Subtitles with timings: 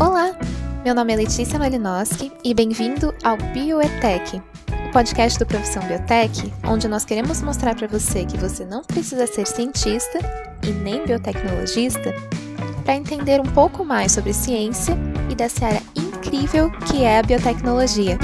[0.00, 0.30] Olá,
[0.84, 4.40] meu nome é Letícia Malinowski e bem-vindo ao Bioetech,
[4.88, 9.26] o podcast do Profissão Biotech, onde nós queremos mostrar para você que você não precisa
[9.26, 10.20] ser cientista
[10.64, 12.14] e nem biotecnologista
[12.84, 14.96] para entender um pouco mais sobre ciência
[15.28, 18.16] e dessa área incrível que é a biotecnologia.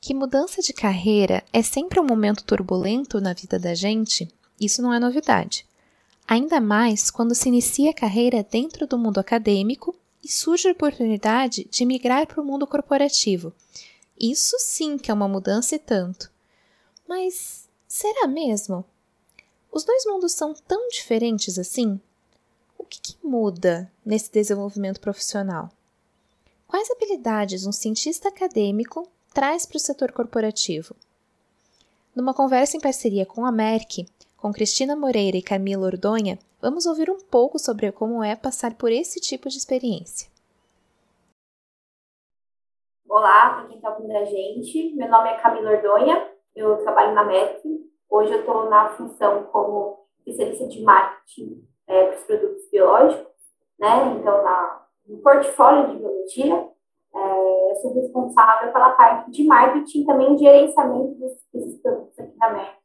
[0.00, 4.28] Que mudança de carreira é sempre um momento turbulento na vida da gente,
[4.60, 5.66] isso não é novidade.
[6.32, 11.64] Ainda mais quando se inicia a carreira dentro do mundo acadêmico e surge a oportunidade
[11.64, 13.52] de migrar para o mundo corporativo.
[14.18, 16.32] Isso sim que é uma mudança e tanto.
[17.06, 18.82] Mas será mesmo?
[19.70, 22.00] Os dois mundos são tão diferentes assim?
[22.78, 25.70] O que, que muda nesse desenvolvimento profissional?
[26.66, 30.96] Quais habilidades um cientista acadêmico traz para o setor corporativo?
[32.16, 34.06] Numa conversa em parceria com a Merck,
[34.42, 38.90] com Cristina Moreira e Camila Ordonha, vamos ouvir um pouco sobre como é passar por
[38.90, 40.28] esse tipo de experiência.
[43.08, 47.24] Olá, para quem está ouvindo a gente, meu nome é Camila Ordonha, eu trabalho na
[47.24, 47.62] Merck.
[48.10, 53.32] Hoje eu estou na função como especialista de marketing é, para os produtos biológicos,
[53.78, 54.16] né?
[54.18, 56.68] Então, na, no portfólio de biologia,
[57.14, 61.14] é, eu sou responsável pela parte de marketing também gerenciamento
[61.52, 62.76] desses produtos aqui na Merck,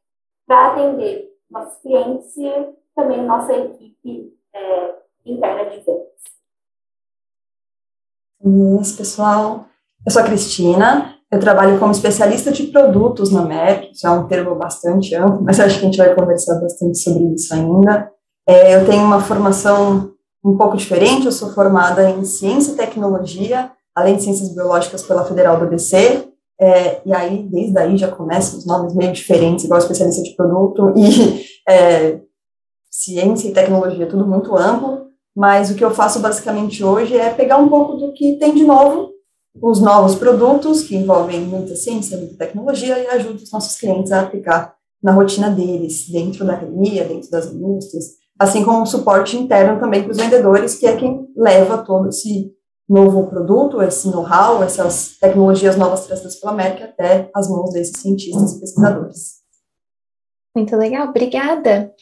[0.46, 2.50] para atender nossos clientes e
[2.94, 6.08] também nossa equipe é, interna de vendas.
[8.96, 9.66] Pessoal.
[10.06, 14.26] Eu sou a Cristina, eu trabalho como especialista de produtos na Merck, isso é um
[14.26, 18.10] termo bastante amplo, mas acho que a gente vai conversar bastante sobre isso ainda.
[18.46, 23.70] É, eu tenho uma formação um pouco diferente, eu sou formada em Ciência e Tecnologia,
[23.94, 26.27] além de Ciências Biológicas pela Federal do ABC,
[26.60, 30.92] é, e aí, desde aí, já começam os nomes meio diferentes, igual especialista de produto
[30.96, 32.20] e é,
[32.90, 35.06] ciência e tecnologia, tudo muito amplo,
[35.36, 38.64] mas o que eu faço basicamente hoje é pegar um pouco do que tem de
[38.64, 39.12] novo,
[39.60, 44.22] os novos produtos, que envolvem muita ciência, muita tecnologia, e ajudo os nossos clientes a
[44.22, 48.04] aplicar na rotina deles, dentro da academia, dentro das indústrias,
[48.38, 52.52] assim como suporte interno também para os vendedores, que é quem leva todo esse
[52.88, 58.52] novo produto, esse know-how, essas tecnologias novas trazidas pela América até as mãos desses cientistas
[58.52, 59.38] e pesquisadores.
[60.56, 61.92] Muito legal, obrigada.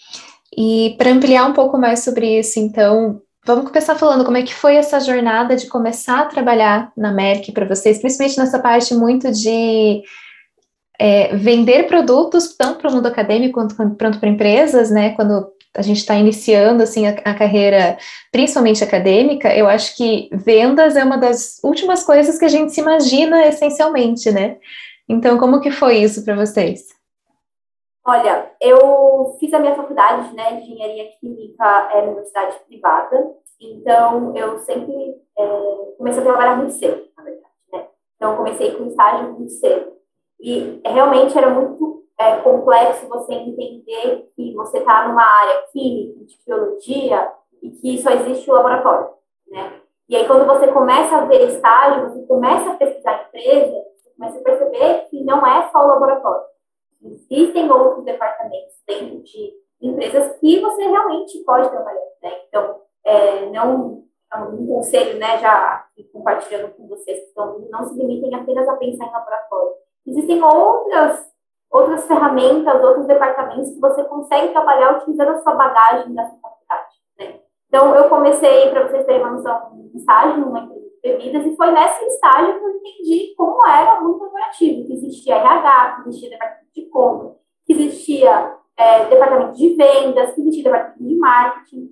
[0.57, 4.55] E para ampliar um pouco mais sobre isso, então, vamos começar falando como é que
[4.55, 9.31] foi essa jornada de começar a trabalhar na Merck para vocês, principalmente nessa parte muito
[9.33, 10.03] de
[10.99, 15.11] é, vender produtos tanto para o mundo acadêmico quanto, quanto para empresas, né?
[15.15, 17.99] Quando a gente está iniciando assim a, a, carreira,
[18.33, 22.81] principalmente acadêmica, eu acho que vendas é uma das últimas coisas que a gente se
[22.81, 24.59] imagina essencialmente, né?
[25.09, 26.89] Então, como que foi isso para vocês?
[28.05, 34.59] Olha, eu fiz a minha faculdade né, de engenharia química é, universidade privada, então eu
[34.59, 34.95] sempre
[35.39, 35.47] é,
[35.99, 37.55] comecei a trabalhar muito cedo, na verdade.
[37.73, 37.87] Né?
[38.17, 39.97] Então, comecei com estágio muito cedo.
[40.39, 46.39] E realmente era muito é complexo você entender que você está numa área química, de
[46.47, 47.33] biologia,
[47.63, 49.11] e que só existe o laboratório,
[49.49, 49.81] né?
[50.09, 54.39] E aí, quando você começa a ver estágio, você começa a pesquisar empresa, você começa
[54.39, 56.45] a perceber que não é só o laboratório.
[57.03, 59.53] Existem outros departamentos dentro de
[59.83, 62.33] empresas que você realmente pode trabalhar, né?
[62.49, 64.05] Então, é, não
[64.35, 69.07] um conselho, né, já compartilhando com vocês que estão não se limitem apenas a pensar
[69.07, 69.73] em laboratório.
[70.07, 71.27] Existem outras
[71.71, 76.95] outras ferramentas, outros departamentos que você consegue trabalhar utilizando a sua bagagem da sua faculdade.
[77.19, 77.41] Né?
[77.69, 81.57] Então, eu comecei, para vocês terem uma noção, um estágio numa empresa de bebidas, e
[81.57, 86.09] foi nesse estágio que eu entendi como era o mundo corporativo, que existia RH, que
[86.09, 91.91] existia departamento de compra, que existia é, departamento de vendas, que existia departamento de marketing.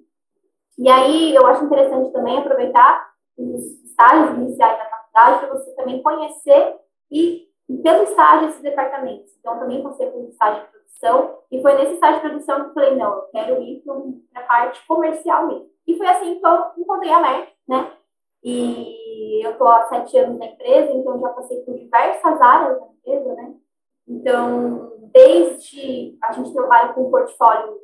[0.78, 6.02] E aí, eu acho interessante também aproveitar os estágios iniciais da faculdade para você também
[6.02, 6.76] conhecer
[7.10, 7.48] e
[7.82, 9.34] pelo estágio desses departamentos.
[9.38, 12.68] Então, também passei por um estágio de produção, e foi nesse estágio de produção que
[12.68, 13.82] eu falei, não, eu quero ir
[14.32, 15.70] para a parte comercial mesmo.
[15.86, 17.92] E foi assim que eu encontrei a Merck, né?
[18.42, 22.86] E eu estou há sete anos na empresa, então já passei por diversas áreas da
[22.86, 23.54] empresa, né?
[24.06, 27.80] Então, desde a gente trabalha com portfólios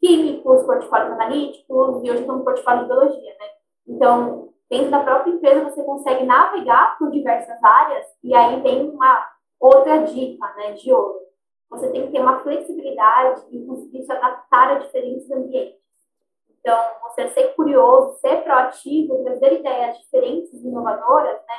[0.00, 3.46] químicos, portfólios analíticos, e hoje estou no portfólio de biologia, né?
[3.86, 9.28] Então, dentro da própria empresa você consegue navegar por diversas áreas e aí vem uma
[9.60, 11.20] outra dica, né, de ouro.
[11.70, 15.80] Você tem que ter uma flexibilidade e conseguir se adaptar a diferentes ambientes.
[16.60, 21.54] Então, você ser curioso, ser proativo, trazer ideias diferentes e inovadoras, né?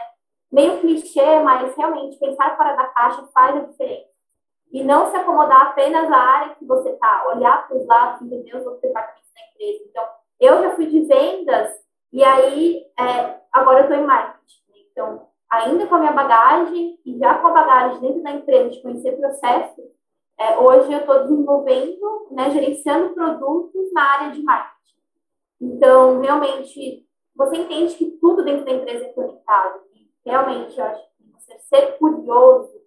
[0.52, 4.10] Meio clichê, mas realmente pensar fora da caixa faz a diferença.
[4.72, 8.56] E não se acomodar apenas à área que você está, olhar para os lados, entender
[8.56, 9.86] os outros departamentos da empresa.
[9.90, 10.04] Então,
[10.40, 11.85] eu já fui de vendas
[12.16, 14.64] e aí é, agora eu estou em marketing.
[14.90, 18.82] Então, ainda com a minha bagagem e já com a bagagem dentro da empresa de
[18.82, 19.82] conhecer processo,
[20.38, 24.96] é, hoje eu estou desenvolvendo, né, gerenciando produtos na área de marketing.
[25.60, 29.82] Então, realmente, você entende que tudo dentro da empresa é conectado.
[29.94, 32.82] E realmente, eu acho que você ser curioso,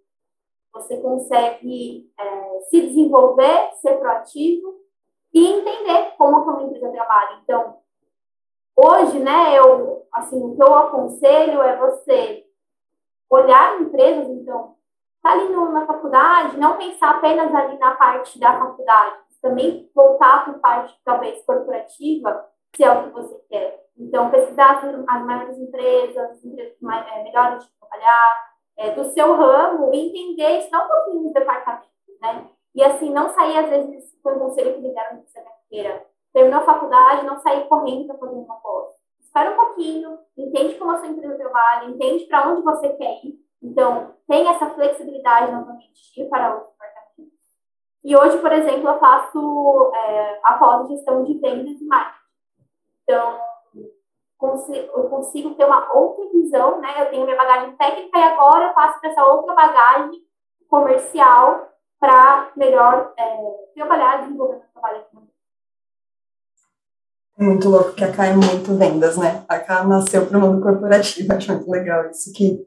[0.72, 4.75] você consegue é, se desenvolver, ser proativo
[5.34, 7.40] e entender como que uma empresa trabalha.
[7.42, 7.76] Então,
[8.78, 12.44] hoje, né, eu, assim, o que eu aconselho é você
[13.28, 14.76] olhar empresas, então,
[15.20, 20.44] tá ali no, na faculdade, não pensar apenas ali na parte da faculdade, também voltar
[20.44, 23.84] para a parte, talvez, corporativa, se é o que você quer.
[23.96, 29.34] Então, pesquisar as maiores empresas, as empresas mais, é, melhores de trabalhar, é, do seu
[29.36, 31.88] ramo, e entender, estudar um pouquinho dos departamentos,
[32.20, 32.48] né?
[32.75, 36.06] E assim, não sair, às vezes, com o conselho que me deram de minha carreira.
[36.38, 38.94] Terminou a faculdade, não sair correndo para fazer uma pós.
[39.19, 43.35] Espera um pouquinho, entende como a sua empresa trabalha, entende para onde você quer ir.
[43.61, 47.35] Então, tem essa flexibilidade novamente de ir para outros departamentos.
[48.05, 52.25] E hoje, por exemplo, eu faço é, a pós-gestão de vendas e marketing.
[53.02, 53.40] Então,
[54.94, 57.02] eu consigo ter uma outra visão, né?
[57.02, 60.23] Eu tenho minha bagagem técnica e agora eu passo para essa outra bagagem
[60.70, 61.69] comercial
[61.99, 65.27] para melhor é, trabalhar, desenvolver meu trabalho aqui é
[67.44, 69.43] muito louco que a K é muito vendas, né?
[69.49, 72.32] A K nasceu para o mundo corporativo, acho muito legal isso.
[72.32, 72.61] Que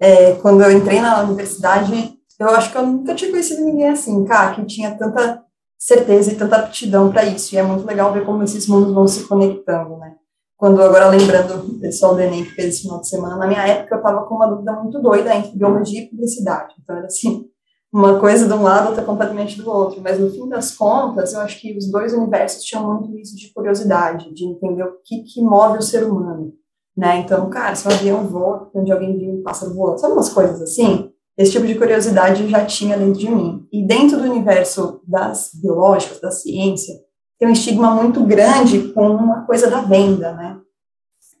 [0.00, 4.24] é, quando eu entrei na universidade, eu acho que eu nunca tinha conhecido ninguém assim,
[4.24, 5.42] K, que tinha tanta
[5.78, 7.54] certeza e tanta aptidão para isso.
[7.54, 10.14] E é muito legal ver como esses mundos vão se conectando, né?
[10.56, 13.64] Quando, agora lembrando o pessoal do Enem que fez esse final de semana, na minha
[13.64, 16.74] época eu estava com uma dúvida muito doida entre biologia e publicidade.
[16.82, 17.48] Então, era assim,
[17.92, 20.00] uma coisa de um lado, outra completamente do outro.
[20.02, 23.52] Mas, no fim das contas, eu acho que os dois universos tinham muito isso de
[23.52, 26.52] curiosidade, de entender o que, que move o ser humano.
[26.96, 27.18] Né?
[27.20, 30.60] Então, cara, se um avião voa, onde alguém viu um pássaro voando, sabe umas coisas
[30.60, 31.10] assim?
[31.36, 33.64] Esse tipo de curiosidade já tinha dentro de mim.
[33.72, 36.94] E dentro do universo das biológicas, da ciência,
[37.38, 40.58] tem um estigma muito grande com uma coisa da venda, né?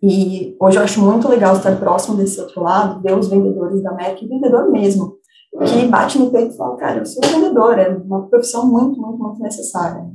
[0.00, 3.92] E hoje eu acho muito legal estar próximo desse outro lado, ver os vendedores da
[3.92, 5.17] Merck, vendedor mesmo,
[5.50, 9.18] que bate no peito e fala, cara, eu sou vendedor, é uma profissão muito, muito,
[9.18, 10.06] muito necessária.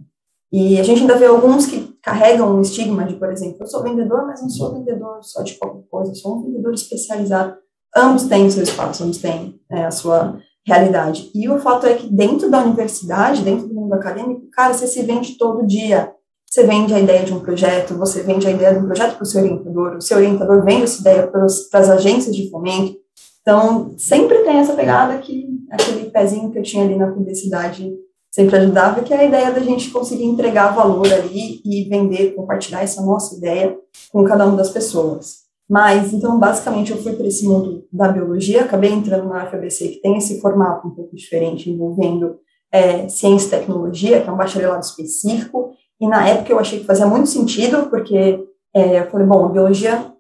[0.52, 3.82] E a gente ainda vê alguns que carregam um estigma de, por exemplo, eu sou
[3.82, 7.56] vendedor, mas não sou vendedor só de qualquer coisa, eu sou um vendedor especializado.
[7.96, 11.32] Ambos têm o seu espaço, ambos têm é, a sua realidade.
[11.34, 15.02] E o fato é que dentro da universidade, dentro do mundo acadêmico, cara, você se
[15.02, 16.14] vende todo dia.
[16.46, 19.24] Você vende a ideia de um projeto, você vende a ideia de um projeto para
[19.24, 22.96] o seu orientador, o seu orientador vende essa ideia para as agências de fomento,
[23.44, 27.94] então, sempre tem essa pegada que aquele pezinho que eu tinha ali na publicidade
[28.32, 32.82] sempre ajudava, que é a ideia da gente conseguir entregar valor ali e vender, compartilhar
[32.82, 33.78] essa nossa ideia
[34.12, 35.44] com cada uma das pessoas.
[35.70, 40.02] Mas, então, basicamente, eu fui para esse mundo da biologia, acabei entrando na UFABC, que
[40.02, 42.38] tem esse formato um pouco diferente, envolvendo
[42.72, 46.86] é, ciência e tecnologia, que é um bacharelado específico, e na época eu achei que
[46.86, 48.44] fazia muito sentido, porque
[48.74, 50.13] é, eu falei, bom, a biologia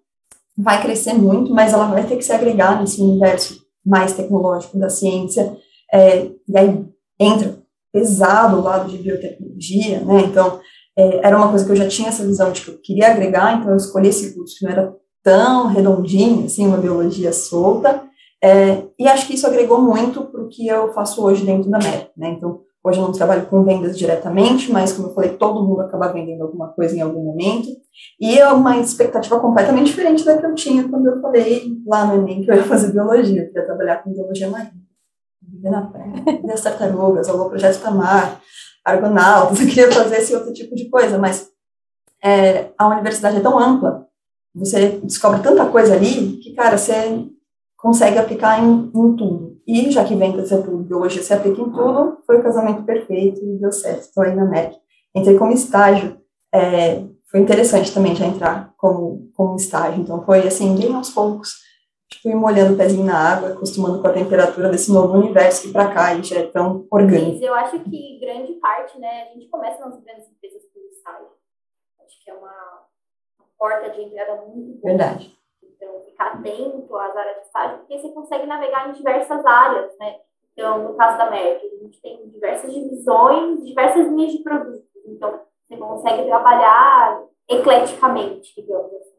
[0.57, 4.89] vai crescer muito, mas ela vai ter que se agregar nesse universo mais tecnológico da
[4.89, 5.57] ciência,
[5.91, 6.85] é, e aí
[7.19, 7.57] entra
[7.91, 10.59] pesado o lado de biotecnologia, né, então
[10.97, 13.57] é, era uma coisa que eu já tinha essa visão de que eu queria agregar,
[13.57, 18.03] então eu escolhi esse curso que não era tão redondinho, assim, uma biologia solta,
[18.41, 21.79] é, e acho que isso agregou muito para o que eu faço hoje dentro da
[21.79, 25.65] MEP, né, então Hoje eu não trabalho com vendas diretamente, mas como eu falei, todo
[25.65, 27.69] mundo acaba vendendo alguma coisa em algum momento.
[28.19, 32.15] E é uma expectativa completamente diferente da que eu tinha quando eu falei lá no
[32.15, 34.83] Enem que eu ia fazer biologia, eu queria trabalhar com biologia marinha.
[35.41, 36.13] Viver na praia,
[36.43, 38.41] ver as tartarugas, algum projeto Tamar,
[38.83, 41.49] argonautas, eu queria fazer esse outro tipo de coisa, mas
[42.21, 44.07] é, a universidade é tão ampla,
[44.53, 47.27] você descobre tanta coisa ali, que, cara, você
[47.77, 49.52] consegue aplicar em, em tudo.
[49.65, 53.41] E já que vem ser tudo, biologia se aplica em tudo, foi o casamento perfeito
[53.43, 54.01] e deu certo.
[54.01, 54.77] Estou aí na MEC.
[55.15, 56.21] Entrei como estágio.
[56.53, 60.01] É, foi interessante também já entrar como, como estágio.
[60.01, 61.61] Então foi assim, bem aos poucos.
[62.09, 65.73] Tipo, ir molhando o pezinho na água, acostumando com a temperatura desse novo universo que
[65.73, 67.43] para cá já é tão orgânico.
[67.43, 71.27] Eu acho que grande parte, né, a gente começa nas grandes empresas por estágio.
[72.05, 72.85] Acho que é uma,
[73.39, 74.81] uma porta de entrada muito boa.
[74.83, 75.42] Verdade
[75.83, 80.15] então, ficar atento às áreas de estágio, porque você consegue navegar em diversas áreas, né?
[80.53, 84.81] Então, no caso da Merck, a gente tem diversas divisões, diversas linhas de produtos.
[85.05, 89.13] Então, você consegue trabalhar ecleticamente, digamos assim.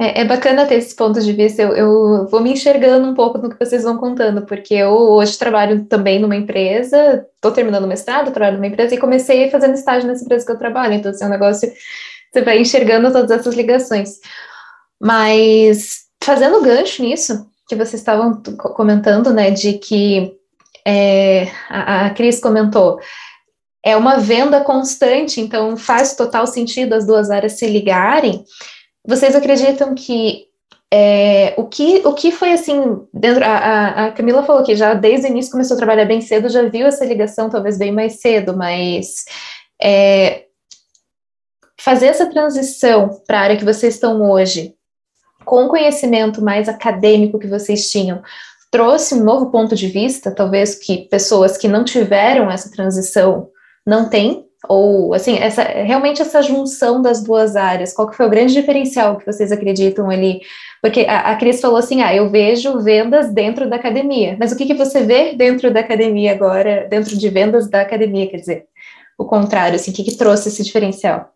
[0.00, 1.60] É, é, bacana ter esses pontos de vista.
[1.60, 5.38] Eu, eu, vou me enxergando um pouco no que vocês vão contando, porque eu hoje
[5.38, 10.08] trabalho também numa empresa, estou terminando o mestrado, trabalho numa empresa e comecei fazendo estágio
[10.08, 10.94] nessa empresa que eu trabalho.
[10.94, 11.70] Então, assim, é um negócio
[12.32, 14.18] você vai enxergando todas essas ligações.
[15.02, 20.32] Mas fazendo gancho nisso, que vocês estavam comentando, né, de que
[20.86, 23.00] é, a, a Cris comentou,
[23.84, 28.44] é uma venda constante, então faz total sentido as duas áreas se ligarem.
[29.04, 30.46] Vocês acreditam que
[30.94, 35.26] é, o, que, o que foi assim, dentro, a, a, Camila falou que já desde
[35.26, 38.56] o início começou a trabalhar bem cedo, já viu essa ligação talvez bem mais cedo,
[38.56, 39.24] mas
[39.82, 40.44] é,
[41.80, 44.76] fazer essa transição para a área que vocês estão hoje,
[45.52, 48.22] com o conhecimento mais acadêmico que vocês tinham,
[48.70, 53.50] trouxe um novo ponto de vista, talvez que pessoas que não tiveram essa transição
[53.86, 58.30] não têm, ou, assim, essa, realmente essa junção das duas áreas, qual que foi o
[58.30, 60.40] grande diferencial que vocês acreditam ali?
[60.80, 64.56] Porque a, a Cris falou assim, ah, eu vejo vendas dentro da academia, mas o
[64.56, 68.64] que, que você vê dentro da academia agora, dentro de vendas da academia, quer dizer,
[69.18, 71.30] o contrário, assim, o que, que trouxe esse diferencial?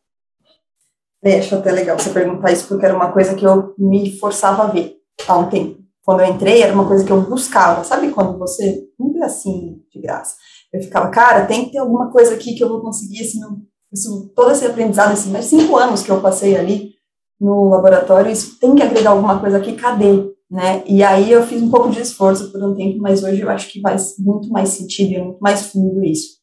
[1.27, 4.63] É, acho até legal você perguntar isso, porque era uma coisa que eu me forçava
[4.63, 4.95] a ver
[5.27, 5.81] há um tempo.
[6.05, 9.83] Quando eu entrei, era uma coisa que eu buscava, sabe quando você, não vê assim,
[9.93, 10.37] de graça,
[10.73, 13.41] eu ficava, cara, tem que ter alguma coisa aqui que eu vou conseguir, assim,
[13.93, 16.93] isso, todo esse aprendizado, esses mais cinco anos que eu passei ali
[17.41, 20.31] no laboratório, isso tem que agregar alguma coisa aqui, cadê?
[20.49, 20.85] Né?
[20.87, 23.69] E aí eu fiz um pouco de esforço por um tempo, mas hoje eu acho
[23.73, 26.37] que faz muito mais sentido e é muito mais fluido isso.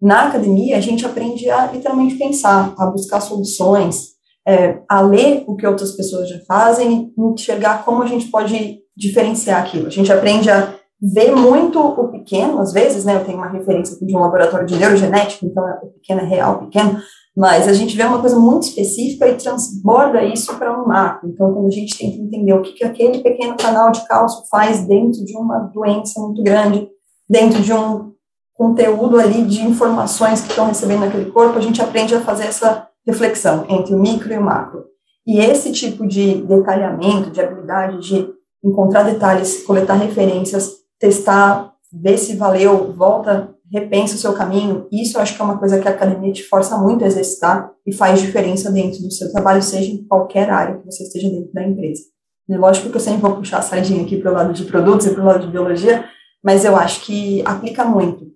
[0.00, 4.16] Na academia, a gente aprende a literalmente pensar, a buscar soluções,
[4.48, 9.62] é, a ler o que outras pessoas já fazem, enxergar como a gente pode diferenciar
[9.62, 9.86] aquilo.
[9.86, 13.14] A gente aprende a vê muito o pequeno, às vezes, né?
[13.14, 16.98] Eu tenho uma referência de um laboratório de neurogenética, então o pequeno é real, pequeno,
[17.36, 21.28] mas a gente vê uma coisa muito específica e transborda isso para um macro.
[21.28, 24.84] Então, quando a gente tenta entender o que, que aquele pequeno canal de cálcio faz
[24.86, 26.88] dentro de uma doença muito grande,
[27.30, 28.12] dentro de um
[28.54, 32.88] conteúdo ali de informações que estão recebendo naquele corpo, a gente aprende a fazer essa
[33.08, 34.84] reflexão entre o micro e o macro.
[35.26, 38.28] E esse tipo de detalhamento, de habilidade de
[38.62, 44.86] encontrar detalhes, coletar referências, testar, ver se valeu, volta, repensa o seu caminho.
[44.92, 47.70] Isso eu acho que é uma coisa que a academia te força muito a exercitar
[47.86, 51.52] e faz diferença dentro do seu trabalho, seja em qualquer área que você esteja dentro
[51.52, 52.02] da empresa.
[52.50, 55.06] É lógico que eu sempre vou puxar a sardinha aqui para o lado de produtos
[55.06, 56.04] e para o lado de biologia,
[56.42, 58.26] mas eu acho que aplica muito.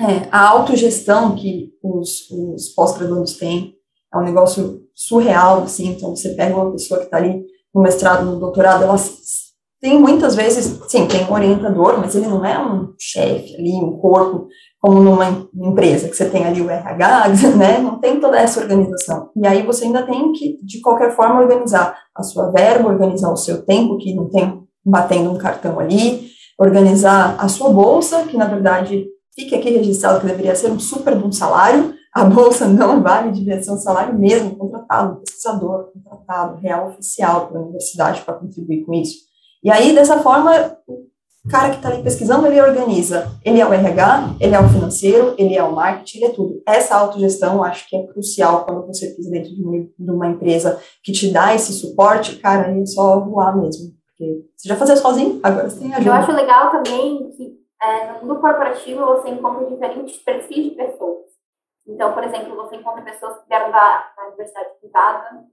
[0.00, 3.74] É, a autogestão que os, os pós-graduandos têm
[4.12, 8.24] é um negócio surreal, assim, então você pega uma pessoa que está ali no mestrado,
[8.24, 8.96] no doutorado, ela
[9.80, 13.98] tem muitas vezes, sim, tem um orientador, mas ele não é um chefe ali, um
[13.98, 14.46] corpo,
[14.80, 17.28] como numa empresa, que você tem ali o RH,
[17.58, 17.78] né?
[17.78, 19.30] Não tem toda essa organização.
[19.36, 23.36] E aí você ainda tem que, de qualquer forma, organizar a sua verba, organizar o
[23.36, 28.46] seu tempo, que não tem batendo um cartão ali, organizar a sua bolsa, que na
[28.46, 33.32] verdade fique aqui registrado que deveria ser um super bom salário, a bolsa não vale,
[33.32, 38.92] devia ser um salário mesmo, contratado, pesquisador, contratado, real oficial pela universidade para contribuir com
[38.92, 39.20] isso.
[39.64, 43.28] E aí, dessa forma, o cara que está ali pesquisando, ele organiza.
[43.44, 46.62] Ele é o RH, ele é o financeiro, ele é o marketing, ele é tudo.
[46.66, 50.78] Essa autogestão, acho que é crucial quando você pisa dentro de uma, de uma empresa
[51.02, 53.90] que te dá esse suporte, cara, aí é só voar mesmo.
[54.06, 56.10] Porque você já fazia sozinho, agora você tem ajuda.
[56.10, 61.31] Eu acho legal também que é, no mundo corporativo você encontra diferentes perfis de pessoas.
[61.86, 65.50] Então, por exemplo, você encontra pessoas que vieram da, da universidade privada, no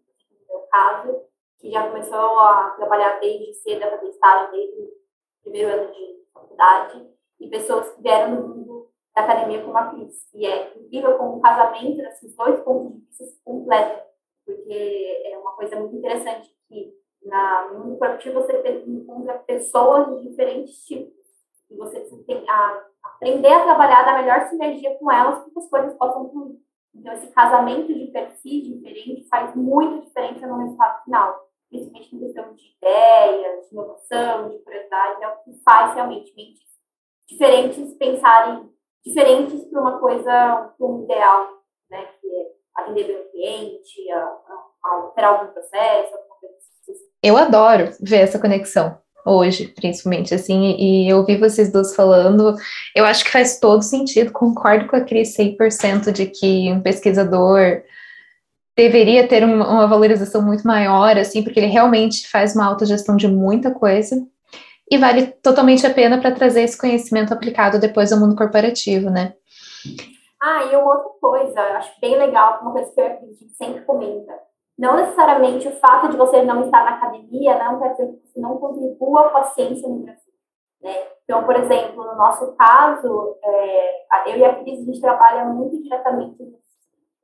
[0.47, 1.21] meu caso,
[1.59, 4.91] que já começou a trabalhar desde cedo, a fazer estágio desde o
[5.43, 7.09] primeiro ano de faculdade,
[7.39, 10.33] e pessoas que vieram no mundo da academia como a Cris.
[10.33, 14.03] E é incrível como o casamento desses dois pontos de vista se completam,
[14.45, 16.93] porque é uma coisa muito interessante que
[17.23, 21.18] na, no mundo corporativo você encontra pessoas de diferentes tipos,
[21.69, 25.69] e você tem a aprender a trabalhar da melhor sinergia com elas para que as
[25.69, 26.57] coisas possam fluir.
[26.95, 32.53] Então, esse casamento de perfis diferentes faz muita diferença no resultado final principalmente em questão
[32.55, 36.69] de ideias, de inovação, de curiosidade, é o que faz realmente mentes
[37.27, 38.67] diferentes pensarem
[39.05, 41.47] diferentes para uma coisa, para um ideal,
[41.89, 44.19] né, que é atender bem o cliente, a,
[44.83, 46.93] a alterar algum processo, alguma coisa assim.
[47.21, 48.99] Eu adoro ver essa conexão
[49.29, 52.55] hoje, principalmente, assim, e eu ouvi vocês duas falando,
[52.95, 57.81] eu acho que faz todo sentido, concordo com a Cris 100% de que um pesquisador
[58.75, 63.27] deveria ter uma, uma, valorização muito maior, assim, porque ele realmente faz uma autogestão de
[63.27, 64.15] muita coisa
[64.89, 69.33] e vale totalmente a pena para trazer esse conhecimento aplicado depois ao mundo corporativo, né?
[70.41, 74.33] Ah, e uma outra coisa, acho bem legal, uma coisa que a gente sempre comenta.
[74.79, 78.39] Não necessariamente o fato de você não estar na academia não quer dizer que você
[78.39, 80.33] não contribua com a ciência no Brasil.
[80.81, 80.95] Né?
[81.25, 85.83] Então, por exemplo, no nosso caso, é, eu e a Cris, a gente trabalha muito
[85.83, 86.41] diretamente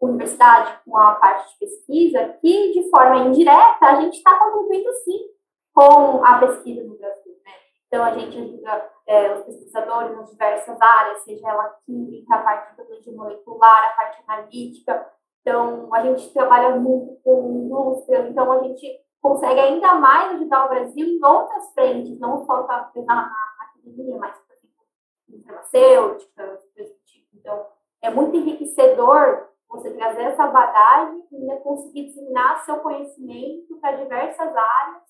[0.02, 5.30] universidade, com a parte de pesquisa, que de forma indireta a gente está contribuindo sim
[5.74, 7.34] com a pesquisa no Brasil.
[7.46, 7.52] Né?
[7.88, 13.02] Então a gente ajuda é, os pesquisadores nas diversas áreas, seja ela química, a parte
[13.02, 15.14] de molecular, a parte analítica.
[15.46, 20.70] Então a gente trabalha muito com indústria, então a gente consegue ainda mais ajudar o
[20.70, 24.84] Brasil em outras frentes, não só na, na academia, mas, por exemplo,
[25.30, 26.60] em farmacêutica,
[27.06, 27.28] tipo.
[27.36, 27.64] Então,
[28.02, 34.48] é muito enriquecedor você trazer essa bagagem e ainda conseguir disseminar seu conhecimento para diversas
[34.48, 35.04] áreas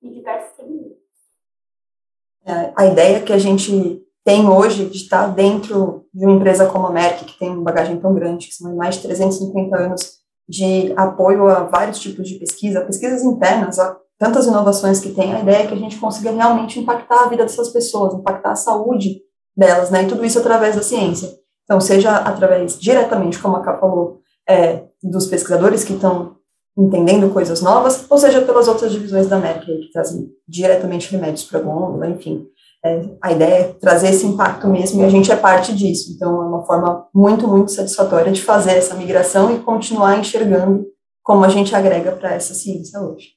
[0.00, 1.02] e diversos segmentos.
[2.46, 6.86] É, a ideia que a gente tem hoje de estar dentro de uma empresa como
[6.86, 10.92] a Merck, que tem uma bagagem tão grande, que são mais de 350 anos de
[10.96, 15.64] apoio a vários tipos de pesquisa, pesquisas internas, a tantas inovações que tem, a ideia
[15.64, 19.20] é que a gente consiga realmente impactar a vida dessas pessoas, impactar a saúde
[19.56, 21.28] delas, né, e tudo isso através da ciência.
[21.64, 26.36] Então, seja através, diretamente, como a Ká falou, é, dos pesquisadores que estão
[26.76, 31.58] entendendo coisas novas, ou seja, pelas outras divisões da América, que trazem diretamente remédios para
[31.58, 32.46] a gôndola, enfim.
[32.84, 36.12] É, a ideia é trazer esse impacto mesmo e a gente é parte disso.
[36.12, 40.84] Então, é uma forma muito, muito satisfatória de fazer essa migração e continuar enxergando
[41.22, 43.28] como a gente agrega para essa ciência hoje.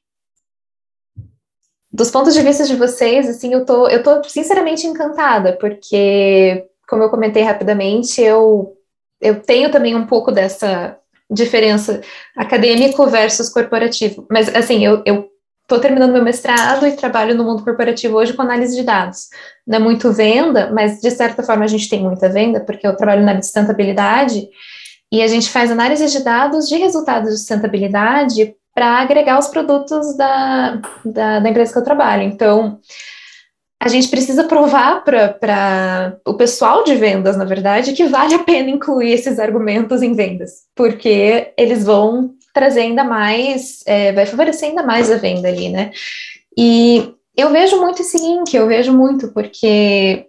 [1.91, 7.03] Dos pontos de vista de vocês, assim, eu tô, eu tô sinceramente encantada, porque, como
[7.03, 8.75] eu comentei rapidamente, eu,
[9.21, 10.97] eu tenho também um pouco dessa
[11.29, 12.01] diferença
[12.35, 14.25] acadêmico versus corporativo.
[14.29, 15.29] Mas, assim, eu, eu
[15.65, 19.29] estou terminando meu mestrado e trabalho no mundo corporativo hoje com análise de dados.
[19.65, 22.95] Não é muito venda, mas de certa forma a gente tem muita venda, porque eu
[22.95, 24.47] trabalho na sustentabilidade
[25.11, 30.15] e a gente faz análise de dados de resultados de sustentabilidade para agregar os produtos
[30.15, 32.23] da, da, da, empresa que eu trabalho.
[32.23, 32.79] Então,
[33.81, 38.69] a gente precisa provar para o pessoal de vendas, na verdade, que vale a pena
[38.69, 44.81] incluir esses argumentos em vendas, porque eles vão trazer ainda mais, é, vai favorecer ainda
[44.81, 45.91] mais a venda ali, né?
[46.57, 50.25] E eu vejo muito esse link, eu vejo muito, porque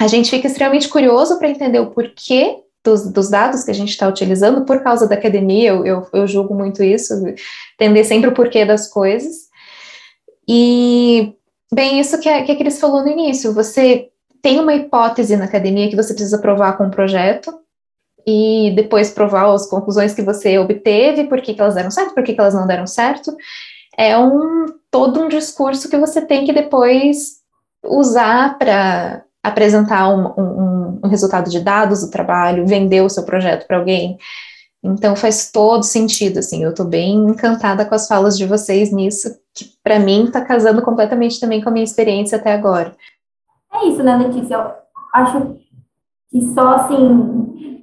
[0.00, 3.90] a gente fica extremamente curioso para entender o porquê dos, dos, dados que a gente
[3.90, 7.14] está utilizando por causa da academia, eu, eu, eu, julgo muito isso,
[7.74, 9.46] entender sempre o porquê das coisas.
[10.48, 11.32] E,
[11.72, 14.08] bem, isso que a, que a Cris falou no início, você
[14.42, 17.52] tem uma hipótese na academia que você precisa provar com um projeto,
[18.26, 22.24] e depois provar as conclusões que você obteve, por que, que elas deram certo, por
[22.24, 23.34] que, que elas não deram certo.
[23.96, 27.36] É um todo um discurso que você tem que depois
[27.84, 33.66] usar para apresentar um, um, um, resultado de dados do trabalho, vender o seu projeto
[33.66, 34.18] para alguém.
[34.82, 39.38] Então faz todo sentido, assim, eu estou bem encantada com as falas de vocês nisso,
[39.54, 42.94] que para mim está casando completamente também com a minha experiência até agora.
[43.72, 44.54] É isso, né, Letícia?
[44.54, 44.72] Eu
[45.14, 45.56] acho
[46.30, 47.75] que só assim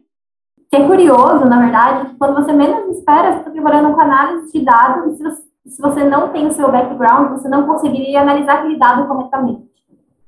[0.73, 4.51] que é curioso, na verdade, que quando você menos espera, você está trabalhando com análise
[4.51, 8.21] de dados, e se você, se você não tem o seu background, você não conseguiria
[8.21, 9.69] analisar aquele dado corretamente.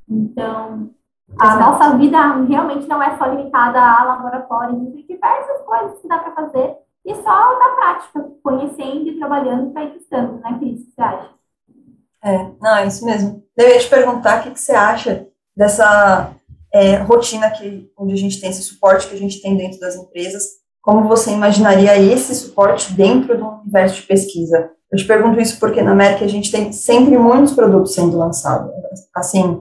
[0.08, 0.92] Então,
[1.40, 1.60] a Exato.
[1.60, 6.36] nossa vida realmente não é só limitada a laboratórios, tem diversas coisas que dá para
[6.36, 10.82] fazer, e só da prática, conhecendo e trabalhando para ir testando, né, Cris?
[10.82, 11.30] O que você acha?
[12.24, 13.44] É, não, é isso mesmo.
[13.58, 15.28] Eu ia te perguntar o que, que você acha
[15.58, 16.30] dessa
[16.76, 19.96] é, rotina que, onde a gente tem esse suporte que a gente tem dentro das
[19.96, 20.44] empresas,
[20.82, 24.72] como você imaginaria esse suporte dentro do universo de pesquisa?
[24.92, 28.70] Eu te pergunto isso porque na América a gente tem sempre muitos produtos sendo lançados.
[29.16, 29.58] Assim,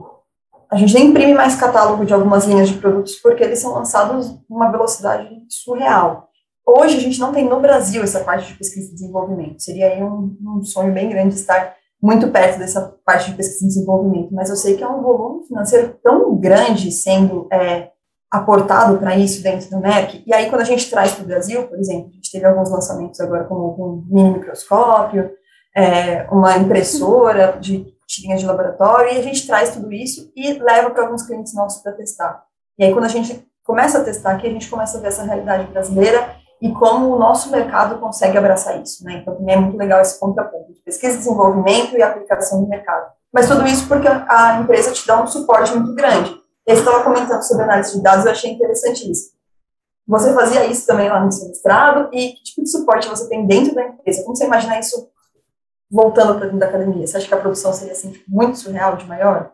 [0.69, 4.37] a gente nem imprime mais catálogo de algumas linhas de produtos porque eles são lançados
[4.49, 6.27] numa velocidade surreal.
[6.67, 9.63] Hoje a gente não tem no Brasil essa parte de pesquisa e desenvolvimento.
[9.63, 11.75] Seria um, um sonho bem grande estar
[12.05, 15.47] muito perto dessa parte de pesquisa e desenvolvimento, mas eu sei que é um volume
[15.47, 17.89] financeiro tão grande sendo é,
[18.31, 21.67] aportado para isso dentro do MEC, e aí quando a gente traz para o Brasil,
[21.67, 25.31] por exemplo, a gente teve alguns lançamentos agora como um mini microscópio,
[25.75, 30.91] é, uma impressora de tirinhas de laboratório, e a gente traz tudo isso e leva
[30.91, 32.43] para alguns clientes nossos para testar.
[32.77, 35.23] E aí quando a gente começa a testar aqui, a gente começa a ver essa
[35.23, 39.19] realidade brasileira e como o nosso mercado consegue abraçar isso, né?
[39.21, 43.11] Então, também é muito legal esse contraponto de pesquisa, desenvolvimento e aplicação no mercado.
[43.31, 46.33] Mas tudo isso porque a empresa te dá um suporte muito grande.
[46.65, 49.35] Eu estava comentando sobre análise de dados, eu achei interessante isso.
[50.07, 53.45] Você fazia isso também lá no seu mestrado e que tipo de suporte você tem
[53.45, 54.23] dentro da empresa?
[54.23, 55.09] Como você imagina isso
[55.89, 57.05] voltando para dentro da academia?
[57.05, 59.51] Você acha que a produção seria assim, muito surreal, de maior?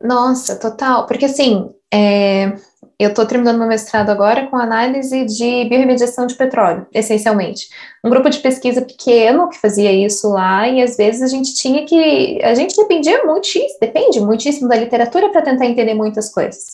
[0.00, 1.06] Nossa, total.
[1.06, 2.56] Porque assim, é,
[2.98, 7.68] eu estou terminando meu mestrado agora com análise de biorremediação de petróleo, essencialmente.
[8.02, 11.84] Um grupo de pesquisa pequeno que fazia isso lá, e às vezes a gente tinha
[11.84, 12.42] que.
[12.42, 16.64] A gente dependia muitíssimo, depende muitíssimo da literatura para tentar entender muitas coisas.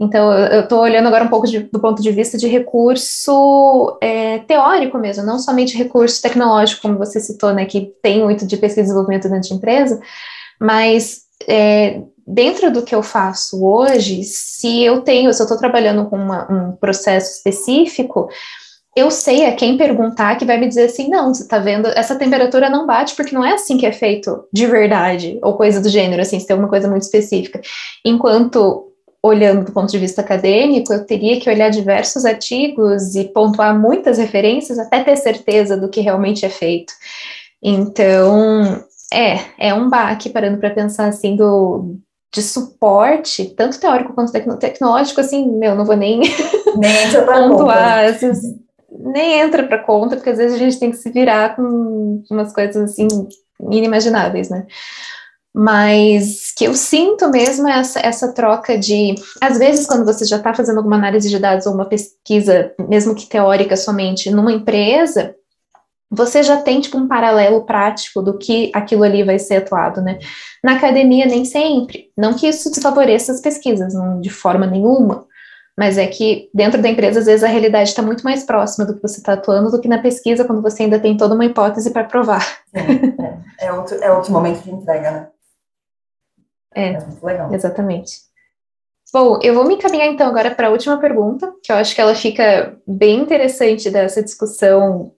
[0.00, 4.38] Então, eu estou olhando agora um pouco de, do ponto de vista de recurso é,
[4.40, 8.80] teórico mesmo, não somente recurso tecnológico, como você citou, né, que tem muito de pesquisa
[8.80, 10.00] e desenvolvimento dentro de empresa,
[10.58, 16.06] mas é, dentro do que eu faço hoje, se eu tenho, se eu estou trabalhando
[16.06, 18.28] com uma, um processo específico,
[18.94, 22.16] eu sei a quem perguntar que vai me dizer assim, não, você está vendo, essa
[22.16, 25.88] temperatura não bate porque não é assim que é feito de verdade, ou coisa do
[25.88, 27.60] gênero, assim, se tem alguma coisa muito específica.
[28.04, 33.78] Enquanto olhando do ponto de vista acadêmico, eu teria que olhar diversos artigos e pontuar
[33.78, 36.92] muitas referências até ter certeza do que realmente é feito.
[37.62, 41.96] Então, é, é um baque parando para pensar assim do
[42.32, 48.40] de suporte, tanto teórico quanto tecnológico, assim, meu, não vou nem, nem pontuar, esses,
[48.90, 52.52] nem entra para conta, porque às vezes a gente tem que se virar com umas
[52.52, 53.06] coisas assim
[53.70, 54.66] inimagináveis, né?
[55.54, 60.54] mas que eu sinto mesmo essa, essa troca de, às vezes, quando você já está
[60.54, 65.34] fazendo alguma análise de dados ou uma pesquisa, mesmo que teórica somente, numa empresa,
[66.12, 70.18] você já tem tipo um paralelo prático do que aquilo ali vai ser atuado, né?
[70.62, 75.26] Na academia nem sempre, não que isso desfavoreça as pesquisas, não de forma nenhuma,
[75.76, 78.94] mas é que dentro da empresa às vezes a realidade está muito mais próxima do
[78.94, 81.90] que você está atuando do que na pesquisa quando você ainda tem toda uma hipótese
[81.90, 82.46] para provar.
[82.74, 85.28] É, é, é, outro, é outro momento de entrega, né?
[86.74, 87.54] É, é muito legal.
[87.54, 88.18] Exatamente.
[89.10, 92.00] Bom, eu vou me encaminhar então agora para a última pergunta, que eu acho que
[92.00, 95.12] ela fica bem interessante dessa discussão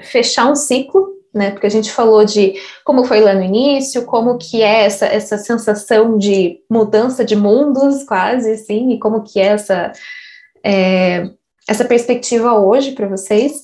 [0.00, 1.50] fechar um ciclo, né?
[1.50, 2.54] Porque a gente falou de
[2.84, 8.04] como foi lá no início, como que é essa, essa sensação de mudança de mundos,
[8.04, 9.92] quase assim, e como que é essa,
[10.64, 11.28] é,
[11.68, 13.62] essa perspectiva hoje para vocês.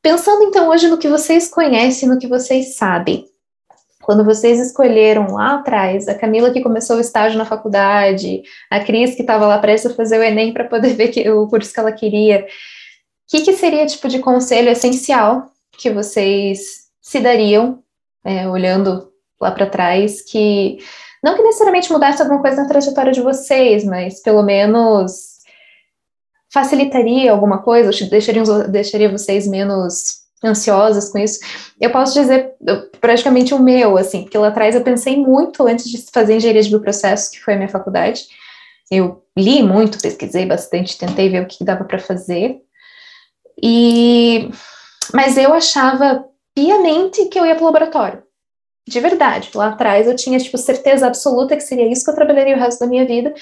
[0.00, 3.26] Pensando então hoje no que vocês conhecem, no que vocês sabem,
[4.02, 9.14] quando vocês escolheram lá atrás, a Camila que começou o estágio na faculdade, a Cris
[9.14, 11.80] que estava lá prestes a fazer o Enem para poder ver que, o curso que
[11.80, 12.46] ela queria, o
[13.28, 15.50] que, que seria tipo de conselho essencial
[15.80, 17.82] que vocês se dariam,
[18.22, 20.78] é, olhando lá para trás, que
[21.24, 25.38] não que necessariamente mudasse alguma coisa na trajetória de vocês, mas pelo menos
[26.52, 31.40] facilitaria alguma coisa, deixaria, deixaria vocês menos ansiosas com isso.
[31.80, 32.52] Eu posso dizer
[33.00, 36.68] praticamente o meu, assim, porque lá atrás eu pensei muito antes de fazer engenharia de
[36.68, 38.24] bioprocessos, que foi a minha faculdade.
[38.90, 42.60] Eu li muito, pesquisei bastante, tentei ver o que dava para fazer.
[43.62, 44.50] E
[45.14, 48.22] mas eu achava piamente que eu ia para o laboratório.
[48.88, 52.56] De verdade, lá atrás eu tinha tipo certeza absoluta que seria isso que eu trabalharia
[52.56, 53.32] o resto da minha vida.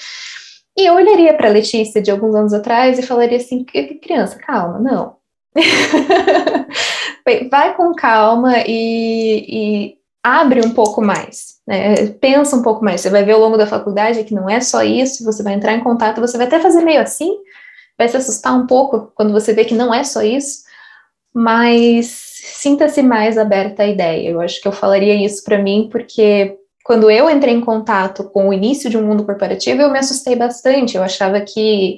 [0.77, 4.79] E eu olharia para a Letícia de alguns anos atrás e falaria assim: criança, calma,
[4.79, 5.17] não.
[7.49, 12.07] vai com calma e, e, abre um pouco mais, né?
[12.21, 13.01] pensa um pouco mais.
[13.01, 15.73] Você vai ver ao longo da faculdade que não é só isso, você vai entrar
[15.73, 17.37] em contato, você vai até fazer meio assim,
[17.97, 20.63] vai se assustar um pouco quando você vê que não é só isso,
[21.33, 22.07] mas
[22.43, 24.29] sinta-se mais aberta à ideia.
[24.29, 28.49] Eu acho que eu falaria isso para mim porque quando eu entrei em contato com
[28.49, 30.97] o início de um mundo corporativo, eu me assustei bastante.
[30.97, 31.97] Eu achava que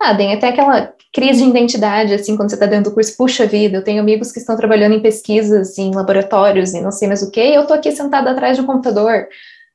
[0.00, 3.46] ah, tem até aquela crise de identidade, assim, quando você está dentro do curso, puxa
[3.46, 7.22] vida, eu tenho amigos que estão trabalhando em pesquisas, em laboratórios e não sei mais
[7.22, 9.26] o que, e eu tô aqui sentada atrás de um computador.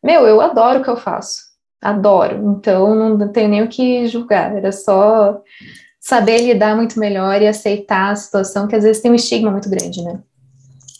[0.02, 1.42] Meu, eu adoro o que eu faço,
[1.82, 5.42] adoro, então não tenho nem o que julgar, era só
[6.04, 9.70] saber lidar muito melhor e aceitar a situação, que às vezes tem um estigma muito
[9.70, 10.20] grande, né?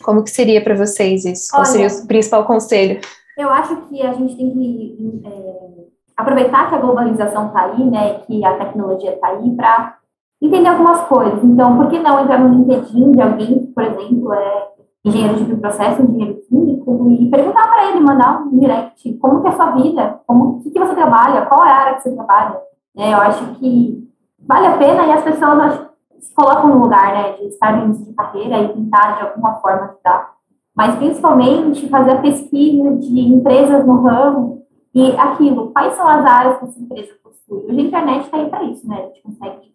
[0.02, 1.50] Como que seria para vocês isso?
[1.50, 3.00] Qual Olha, seria o principal conselho?
[3.36, 5.84] Eu acho que a gente tem que é,
[6.16, 9.98] aproveitar que a globalização está aí, né, que a tecnologia está aí para
[10.40, 11.44] entender algumas coisas.
[11.44, 14.68] Então, por que não entrar no LinkedIn de alguém que, por exemplo, é
[15.04, 19.50] engenheiro de processo, engenheiro químico, e perguntar para ele, mandar um direct, como que é
[19.50, 22.58] a sua vida, como que, que você trabalha, qual é a área que você trabalha.
[22.96, 24.04] É, eu acho que
[24.46, 25.88] vale a pena e as pessoas
[26.20, 29.54] se colocam no lugar né, de estar no início de carreira e tentar de alguma
[29.56, 30.34] forma ajudar.
[30.74, 34.62] Mas principalmente fazer a pesquisa de empresas no ramo
[34.94, 37.64] e aquilo, quais são as áreas que essa empresa possui.
[37.68, 38.96] Hoje a internet está aí para isso, né?
[38.96, 39.74] A gente consegue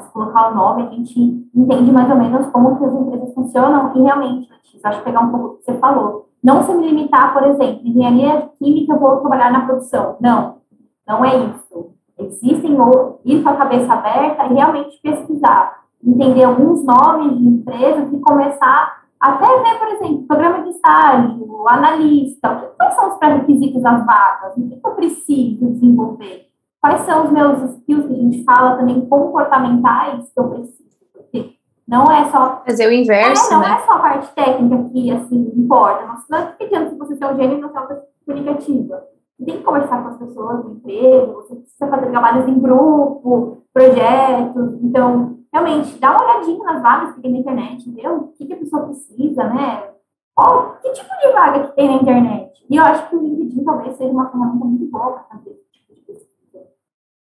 [0.00, 3.92] se colocar o nome, a gente entende mais ou menos como que as empresas funcionam
[3.96, 6.28] e realmente, Letícia, acho que pegar um pouco do que você falou.
[6.42, 10.16] Não se me limitar, por exemplo, engenharia química, vou trabalhar na produção.
[10.20, 10.58] Não,
[11.06, 11.93] não é isso.
[12.18, 18.12] Existem ou ir com a cabeça aberta e realmente pesquisar, entender alguns nomes de empresas
[18.12, 24.04] e começar até ver, por exemplo, programa de estágio, analista, quais são os pré-requisitos das
[24.04, 26.44] vagas, o que eu preciso desenvolver
[26.84, 31.54] quais são os meus skills que a gente fala também comportamentais que eu preciso, porque
[31.88, 33.78] não é só fazer o inverso, é, não né?
[33.80, 37.26] é só a parte técnica que assim importa, não, não é adianta se você tem
[37.26, 39.02] um gênio e não é uma comunicativa.
[39.42, 44.82] Tem que conversar com as pessoas da empresa, você precisa fazer trabalhos em grupo, projetos.
[44.82, 48.16] Então, realmente, dá uma olhadinha nas vagas que tem na internet, entendeu?
[48.16, 49.90] O que, que a pessoa precisa, né?
[50.34, 52.66] Qual, que tipo de vaga que tem na internet?
[52.68, 55.70] E eu acho que o LinkedIn talvez seja uma ferramenta muito boa para fazer esse
[55.70, 56.66] tipo de pesquisa.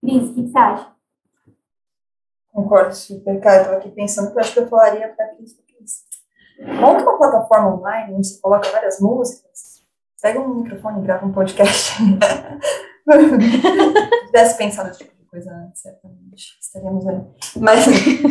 [0.01, 0.93] Cris, o que, que você acha?
[2.51, 3.61] Concordo super, cara.
[3.61, 5.55] Estou aqui pensando que eu acho que eu falaria para Cris,
[6.79, 9.72] monta uma plataforma online onde você coloca várias músicas,
[10.23, 11.97] pega um microfone e grava um podcast.
[11.97, 12.03] Se
[14.27, 17.21] tivesse pensado esse tipo de coisa antes, certamente estaríamos ali.
[17.57, 17.85] Mas,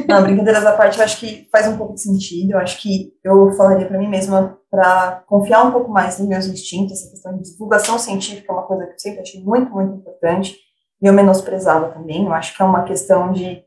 [0.08, 2.52] não, brincadeiras à parte, eu acho que faz um pouco de sentido.
[2.52, 6.46] Eu acho que eu falaria para mim mesma para confiar um pouco mais nos meus
[6.46, 9.98] instintos, essa questão de divulgação científica é uma coisa que eu sempre achei muito, muito
[9.98, 10.56] importante
[11.02, 12.24] e eu menosprezava também.
[12.24, 13.62] Eu acho que é uma questão de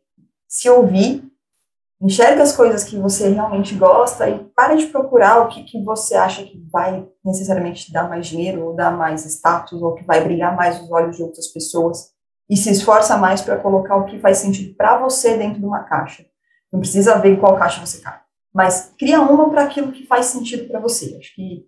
[0.48, 1.24] se ouvir,
[2.02, 6.16] enxerga as coisas que você realmente gosta e para de procurar o que, que você
[6.16, 10.56] acha que vai necessariamente dar mais dinheiro ou dar mais status ou que vai brilhar
[10.56, 12.10] mais os olhos de outras pessoas
[12.50, 15.84] e se esforça mais para colocar o que faz sentido para você dentro de uma
[15.84, 16.26] caixa.
[16.72, 18.20] Não precisa ver qual caixa você cai,
[18.54, 21.18] mas cria uma para aquilo que faz sentido para você.
[21.18, 21.66] Acho que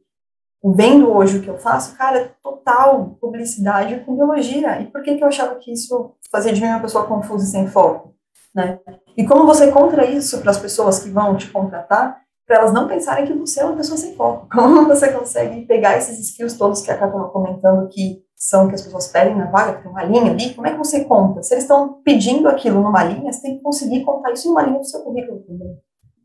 [0.64, 4.82] vendo hoje o que eu faço, cara, total publicidade com biologia.
[4.82, 7.48] E por que, que eu achava que isso fazia de mim uma pessoa confusa e
[7.48, 8.17] sem foco?
[8.58, 8.80] Né?
[9.16, 12.88] E como você contra isso para as pessoas que vão te contratar, para elas não
[12.88, 14.48] pensarem que você é uma pessoa sem foco?
[14.52, 18.82] Como você consegue pegar esses skills todos que a Cá comentando que são que as
[18.82, 21.44] pessoas pedem na vaga, que tem uma linha ali, como é que você conta?
[21.44, 24.80] Se eles estão pedindo aquilo numa linha, você tem que conseguir contar isso numa linha
[24.80, 25.78] do seu currículo também.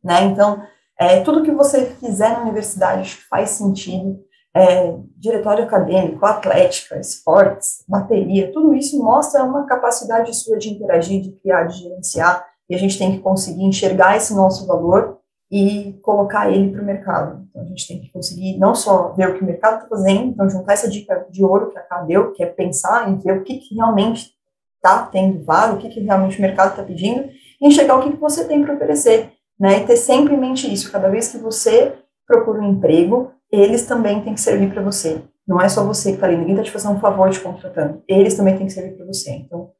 [0.04, 0.24] Né?
[0.24, 0.62] Então,
[0.98, 4.18] é, tudo que você fizer na universidade faz sentido,
[4.54, 11.32] é, diretório acadêmico, atlética, esportes, bateria, tudo isso mostra uma capacidade sua de interagir, de
[11.32, 15.18] criar, de gerenciar, e a gente tem que conseguir enxergar esse nosso valor
[15.50, 17.46] e colocar ele para o mercado.
[17.50, 20.30] Então, a gente tem que conseguir não só ver o que o mercado está fazendo,
[20.30, 23.38] então juntar essa dica de ouro que a Cá deu, que é pensar em ver
[23.38, 24.32] o que, que realmente
[24.76, 27.28] está tendo vaga, o que, que realmente o mercado está pedindo,
[27.60, 30.72] e enxergar o que, que você tem para oferecer, né, e ter sempre em mente
[30.72, 31.94] isso, cada vez que você
[32.26, 35.22] procura um emprego, eles também têm que servir para você.
[35.46, 38.02] Não é só você que está ali, ninguém está te fazendo um favor te contratando.
[38.08, 39.30] Eles também têm que servir para você.
[39.32, 39.70] Então,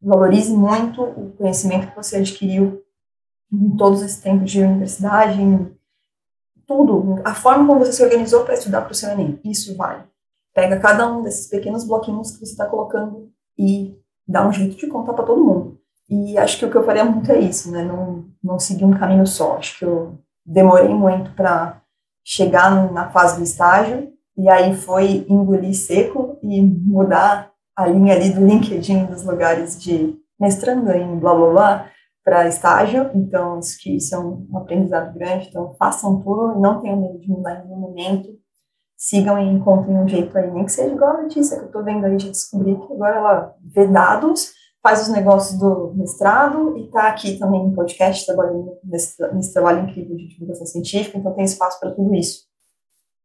[0.00, 2.82] valorize muito o conhecimento que você adquiriu
[3.52, 5.70] em todos esses tempos de universidade, em
[6.66, 9.38] tudo, a forma como você se organizou para estudar para o seu Enem.
[9.44, 10.02] Isso vale.
[10.54, 14.86] Pega cada um desses pequenos bloquinhos que você está colocando e dá um jeito de
[14.86, 15.78] contar para todo mundo.
[16.08, 17.84] E acho que o que eu faria muito é isso, né?
[17.84, 19.56] Não, não seguir um caminho só.
[19.56, 21.81] Acho que eu demorei muito para
[22.24, 28.30] chegar na fase do estágio, e aí foi engolir seco e mudar a linha ali
[28.30, 31.90] do LinkedIn dos lugares de mestrando em blá blá blá
[32.24, 36.80] para estágio, então isso que isso é um, um aprendizado grande, então façam tudo, não
[36.80, 38.28] tenham medo de mudar em nenhum momento,
[38.96, 41.82] sigam e encontrem um jeito aí, nem que seja igual a notícia que eu estou
[41.82, 46.86] vendo aí, já descobri que agora ela vê dados, faz os negócios do mestrado e
[46.86, 51.44] está aqui também no podcast, trabalhando nesse, nesse trabalho incrível de divulgação científica, então tem
[51.44, 52.42] espaço para tudo isso.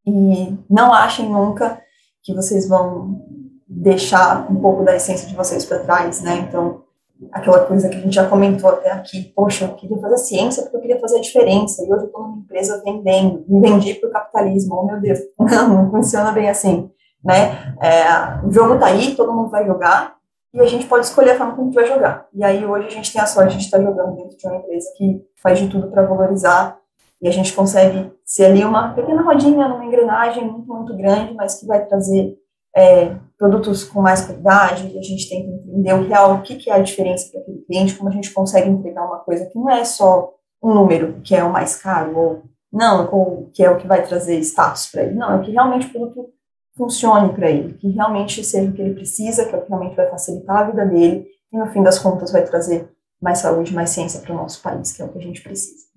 [0.05, 1.81] E não achem nunca
[2.23, 3.25] que vocês vão
[3.67, 6.45] deixar um pouco da essência de vocês para trás, né?
[6.47, 6.83] Então,
[7.31, 10.77] aquela coisa que a gente já comentou até aqui, poxa, eu queria fazer ciência porque
[10.77, 14.09] eu queria fazer a diferença, e hoje eu estou numa empresa vendendo, me vendi para
[14.09, 16.89] o capitalismo, oh meu Deus, não, não funciona bem assim,
[17.23, 17.75] né?
[17.81, 20.16] É, o jogo está aí, todo mundo vai jogar,
[20.53, 22.27] e a gente pode escolher a forma como gente vai jogar.
[22.33, 24.93] E aí hoje a gente tem a sorte de estar jogando dentro de uma empresa
[24.97, 26.79] que faz de tudo para valorizar.
[27.21, 31.59] E a gente consegue ser ali uma pequena rodinha numa engrenagem muito, muito grande, mas
[31.59, 32.37] que vai trazer
[32.75, 36.55] é, produtos com mais qualidade, e a gente tem que entender o real, o que,
[36.55, 39.57] que é a diferença para aquele cliente, como a gente consegue entregar uma coisa que
[39.57, 40.31] não é só
[40.61, 44.05] um número, que é o mais caro, ou não, ou que é o que vai
[44.05, 46.29] trazer status para ele, não, é que realmente o produto
[46.77, 49.95] funcione para ele, que realmente seja o que ele precisa, que é o que realmente
[49.95, 52.87] vai facilitar a vida dele e, no fim das contas, vai trazer
[53.21, 55.87] mais saúde, mais ciência para o nosso país, que é o que a gente precisa.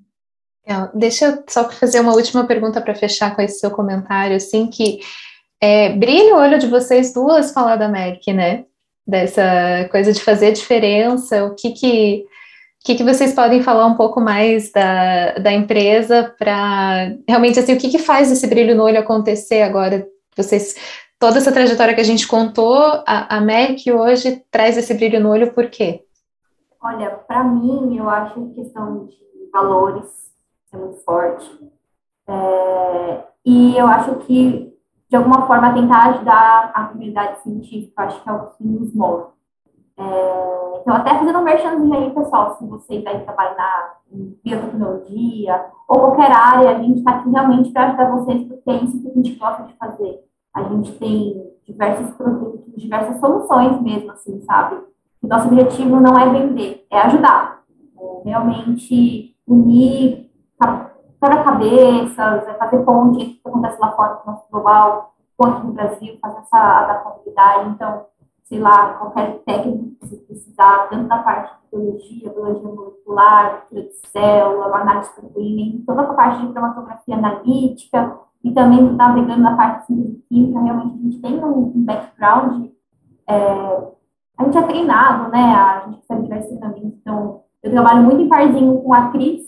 [0.95, 5.01] Deixa eu só fazer uma última pergunta para fechar com esse seu comentário, assim, que
[5.61, 8.65] é, brilha o olho de vocês duas falar da Merck, né?
[9.07, 12.25] Dessa coisa de fazer diferença, o que que,
[12.85, 17.79] que, que vocês podem falar um pouco mais da, da empresa para realmente assim, o
[17.79, 20.75] que, que faz esse brilho no olho acontecer agora vocês,
[21.19, 25.31] toda essa trajetória que a gente contou, a, a MEC hoje traz esse brilho no
[25.31, 26.05] olho, por quê?
[26.83, 29.15] Olha, para mim, eu acho que questão de
[29.53, 30.33] valores
[30.73, 31.71] é muito forte.
[32.27, 34.73] É, e eu acho que,
[35.09, 39.31] de alguma forma, tentar ajudar a comunidade científica, acho que é o que nos move.
[39.99, 45.99] É, então, até fazendo um merchanzinho aí, pessoal, se vocês aí trabalhar em biotecnologia ou
[45.99, 49.15] qualquer área, a gente está aqui realmente para ajudar vocês, porque é isso que a
[49.15, 50.25] gente gosta de fazer.
[50.55, 54.81] A gente tem diversos produtos, diversas soluções mesmo, assim, sabe?
[55.23, 57.63] E nosso objetivo não é vender, é ajudar.
[57.99, 60.31] É realmente unir
[61.21, 66.19] quebra-cabeças, é fazer ponte o que acontece lá fora no nosso global, aqui no Brasil,
[66.21, 67.71] fazer essa adaptabilidade.
[67.71, 68.07] Então,
[68.51, 73.89] sei lá, qualquer técnica que você precisar, tanto da parte de biologia, biologia molecular, de
[74.09, 79.81] célula, análise de proteína, toda a parte de cromatografia analítica, e também navegando na parte
[79.81, 82.71] de síntese química, realmente a gente tem um, um background,
[83.29, 83.89] é,
[84.37, 88.29] a gente é treinado, né, a gente recebe diversos treinamentos, então eu trabalho muito em
[88.29, 89.43] parzinho com a Cris,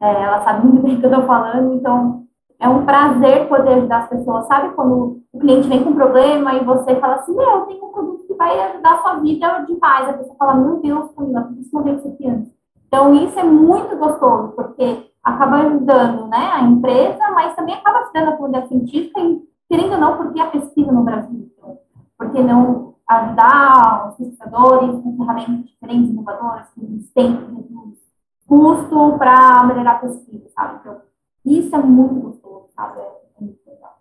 [0.00, 2.21] é, ela sabe muito bem o que eu estou falando, então
[2.62, 4.72] é um prazer poder ajudar as pessoas, sabe?
[4.74, 7.90] Quando o cliente vem com um problema e você fala assim, meu, eu tenho um
[7.90, 10.08] produto que vai ajudar a sua vida demais.
[10.08, 12.52] A pessoa fala, meu Deus, Camila, por isso não veio isso aqui antes.
[12.86, 18.28] Então, isso é muito gostoso, porque acaba ajudando né, a empresa, mas também acaba ajudando
[18.28, 21.50] a comunidade científica, e, querendo ou não, porque a pesquisa no Brasil.
[21.56, 21.78] Então,
[22.16, 27.52] por que não ajudar os pesquisadores com ferramentas diferentes, inovadoras, que eles têm
[28.46, 30.78] custo para melhorar a pesquisa, sabe?
[30.80, 31.00] Então,
[31.44, 33.00] isso é muito gostoso, sabe?
[33.00, 33.96] É muito legal.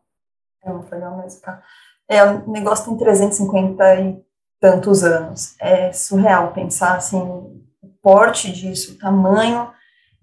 [0.64, 1.62] É muito legal mesmo, tá?
[2.08, 4.24] É, o negócio tem 350 e
[4.60, 5.56] tantos anos.
[5.60, 7.62] É surreal pensar, assim, o
[8.02, 9.72] porte disso, o tamanho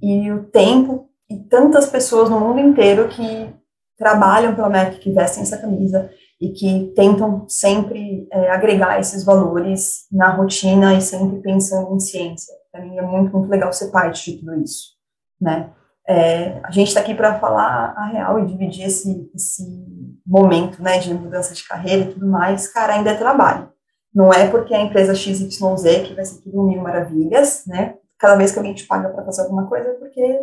[0.00, 3.52] e o tempo e tantas pessoas no mundo inteiro que
[3.96, 10.06] trabalham pela Merck, que vestem essa camisa e que tentam sempre é, agregar esses valores
[10.10, 12.54] na rotina e sempre pensando em ciência.
[12.70, 14.92] Para mim é muito, muito legal ser parte de tudo isso,
[15.40, 15.72] né?
[16.08, 19.62] É, a gente está aqui para falar a real e dividir esse, esse
[20.26, 23.68] momento, né, de mudança de carreira e tudo mais, cara, ainda é trabalho.
[24.14, 25.48] Não é porque a empresa XYZ
[26.06, 27.96] que vai ser tudo mil maravilhas, né?
[28.18, 30.40] Cada vez que alguém te paga para fazer alguma coisa é porque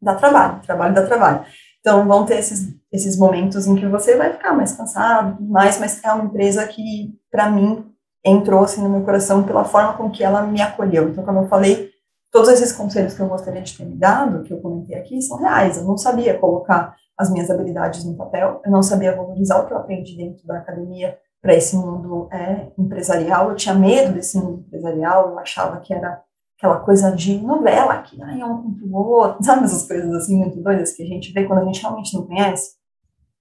[0.00, 1.44] dá trabalho, trabalho dá trabalho.
[1.80, 6.02] Então, vão ter esses, esses momentos em que você vai ficar mais cansado, mais, mas
[6.02, 7.84] é uma empresa que, para mim,
[8.24, 11.08] entrou assim no meu coração pela forma com que ela me acolheu.
[11.08, 11.90] Então, como eu falei,
[12.30, 15.38] todos esses conselhos que eu gostaria de ter me dado, que eu comentei aqui, são
[15.38, 15.76] reais.
[15.76, 19.72] Eu não sabia colocar as minhas habilidades no papel, eu não sabia valorizar o que
[19.72, 23.50] eu aprendi dentro da academia para esse mundo é, empresarial.
[23.50, 26.22] Eu tinha medo desse mundo empresarial, eu achava que era
[26.58, 30.92] aquela coisa de novela, que ai, é um outro, sabe essas coisas assim muito doidas
[30.92, 32.76] que a gente vê quando a gente realmente não conhece?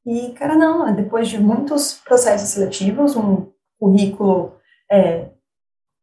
[0.05, 3.47] E, cara, não, depois de muitos processos seletivos, um
[3.79, 4.53] currículo
[4.91, 5.31] é,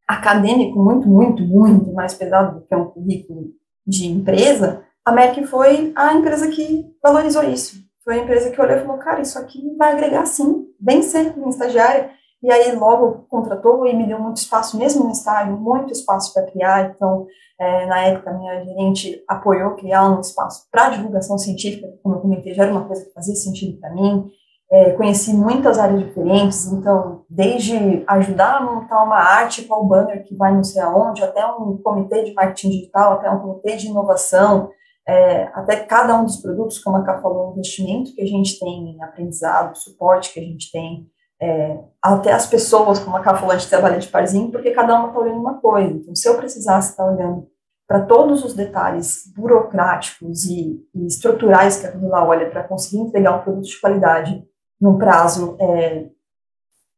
[0.07, 3.51] acadêmico muito, muito, muito mais pesado do que um currículo
[3.87, 7.83] de empresa, a Merck foi a empresa que valorizou isso.
[8.05, 11.37] Foi a empresa que olhou e falou, cara, isso aqui vai agregar sim, bem ser
[11.37, 12.11] minha estagiária.
[12.43, 16.47] E aí logo contratou e me deu muito espaço, mesmo no estágio, muito espaço para
[16.47, 16.91] criar.
[16.91, 17.27] Então,
[17.59, 22.55] é, na época, minha gerente apoiou criar um espaço para divulgação científica, como eu comentei,
[22.55, 24.29] já era uma coisa que fazia sentido para mim.
[24.73, 30.35] É, conheci muitas áreas diferentes, então, desde ajudar a montar uma arte qual banner que
[30.35, 34.71] vai não sei aonde, até um comitê de marketing digital, até um comitê de inovação,
[35.07, 38.59] é, até cada um dos produtos, como a Cá falou, o investimento que a gente
[38.59, 41.07] tem em aprendizado, suporte que a gente tem,
[41.39, 44.95] é, até as pessoas, como a Cá falou, a gente trabalha de parzinho, porque cada
[44.99, 45.91] uma está olhando uma coisa.
[45.91, 47.47] Então, se eu precisasse estar tá olhando
[47.87, 53.37] para todos os detalhes burocráticos e, e estruturais que a Camila olha para conseguir entregar
[53.37, 54.43] um produto de qualidade
[54.83, 56.07] num prazo é,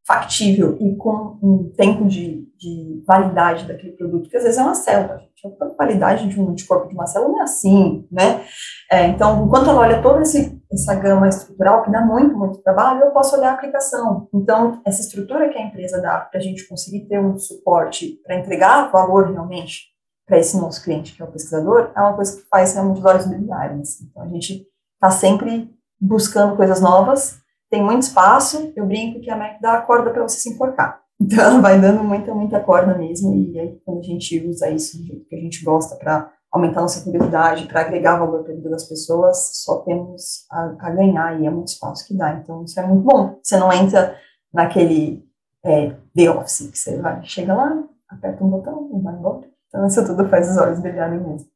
[0.07, 4.75] factível e com um tempo de, de, validade daquele produto, que às vezes é uma
[4.75, 5.35] célula, gente.
[5.61, 8.47] A validade de um anticorpo de uma célula não é assim, né?
[8.91, 13.05] É, então, enquanto ela olha toda esse, essa gama estrutural, que dá muito, muito trabalho,
[13.05, 14.27] eu posso olhar a aplicação.
[14.33, 18.39] Então, essa estrutura que a empresa dá para a gente conseguir ter um suporte para
[18.39, 19.93] entregar valor realmente
[20.27, 23.05] para esse nosso cliente, que é o pesquisador, é uma coisa que faz realmente os
[23.05, 23.81] olhos brilharem.
[23.83, 24.09] Assim.
[24.11, 25.71] Então, a gente está sempre
[26.01, 27.44] buscando coisas novas,
[27.75, 31.03] tem muito espaço, eu brinco que a Mac dá a corda para você se enforcar.
[31.21, 34.99] Então, ela vai dando muita, muita corda mesmo, e aí quando a gente usa isso
[34.99, 38.57] do jeito que a gente gosta para aumentar nossa curiosidade, para agregar valor para a
[38.57, 42.35] vida das pessoas, só temos a, a, ganhar, e é muito espaço que dá.
[42.35, 43.39] Então, isso é muito bom.
[43.41, 44.19] Você não entra
[44.53, 45.25] naquele
[45.65, 49.49] é, The Office, que você vai, chega lá, aperta um botão e vai embora.
[49.69, 51.49] Então, isso tudo faz os olhos brilharem mesmo.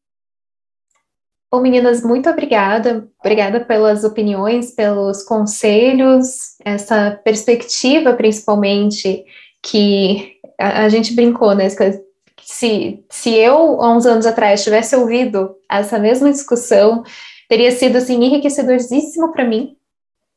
[1.51, 3.09] Bom, meninas, muito obrigada.
[3.21, 9.25] Obrigada pelas opiniões, pelos conselhos, essa perspectiva, principalmente,
[9.63, 11.67] que a, a gente brincou, né?
[12.43, 17.03] Se, se eu, há uns anos atrás, tivesse ouvido essa mesma discussão,
[17.49, 19.75] teria sido, assim, enriquecedoríssimo para mim.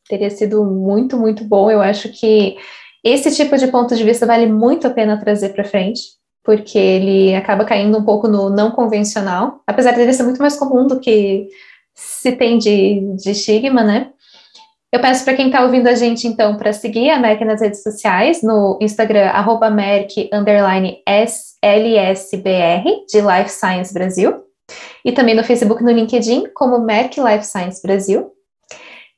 [0.07, 1.69] Teria sido muito, muito bom.
[1.69, 2.55] Eu acho que
[3.03, 7.35] esse tipo de ponto de vista vale muito a pena trazer para frente porque ele
[7.35, 11.47] acaba caindo um pouco no não convencional, apesar dele ser muito mais comum do que
[11.93, 14.11] se tem de, de estigma, né?
[14.91, 17.81] Eu peço para quem está ouvindo a gente, então, para seguir a Merck nas redes
[17.81, 24.43] sociais, no Instagram, arroba Merck, underline LSBR, de Life Science Brasil,
[25.05, 28.31] e também no Facebook no LinkedIn, como Merck Life Science Brasil.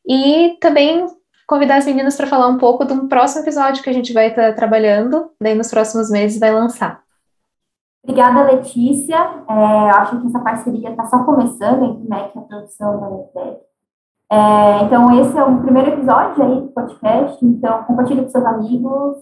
[0.08, 1.08] E também
[1.48, 4.28] convidar as meninas para falar um pouco de um próximo episódio que a gente vai
[4.28, 7.03] estar tá trabalhando, daí nos próximos meses vai lançar.
[8.04, 9.16] Obrigada, Letícia.
[9.48, 13.62] É, acho que essa parceria está só começando entre MEC e a produção da Netec.
[14.30, 17.46] É, então, esse é o primeiro episódio aí do podcast.
[17.46, 19.18] Então, compartilhe com seus amigos,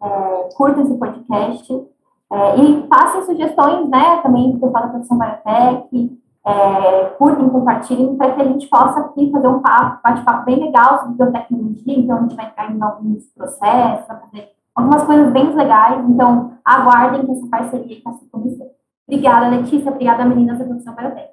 [0.00, 1.88] é, curta esse podcast
[2.30, 8.32] é, e passem sugestões, né, também do pessoal da produção Biotech, é, curtem, compartilhem, para
[8.32, 11.98] que a gente possa aqui fazer um papo, bate-papo bem legal sobre biotecnologia.
[11.98, 16.04] Então, a gente vai entrar em alguns processos, fazer algumas coisas bem legais.
[16.08, 18.70] Então, aguardem que essa parceria está se começando.
[19.06, 19.90] Obrigada, Letícia.
[19.90, 21.32] Obrigada, meninas da produção Biotech.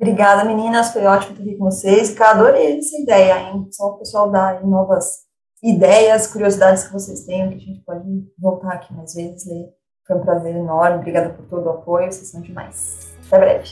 [0.00, 0.92] Obrigada, meninas.
[0.92, 2.16] Foi ótimo estar aqui com vocês.
[2.16, 3.68] Eu adorei essa ideia, hein?
[3.70, 5.24] Só o pessoal dar novas
[5.62, 8.04] ideias, curiosidades que vocês tenham, que a gente pode
[8.38, 9.68] voltar aqui mais vezes, ler.
[10.06, 10.98] Foi um prazer enorme.
[10.98, 12.12] Obrigada por todo o apoio.
[12.12, 13.16] Vocês são demais.
[13.26, 13.70] Até breve.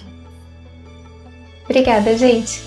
[1.65, 2.63] Obrigada, gente.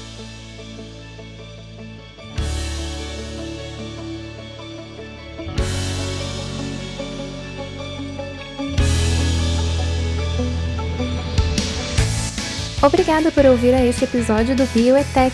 [12.86, 15.34] Obrigada por ouvir a este episódio do Bioetech.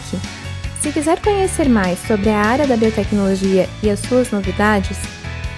[0.82, 4.98] Se quiser conhecer mais sobre a área da biotecnologia e as suas novidades,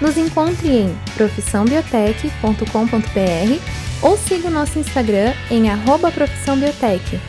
[0.00, 3.60] nos encontre em profissãobiotech.com.br
[4.02, 5.66] ou siga o nosso Instagram em
[6.12, 7.20] profissãobiotech.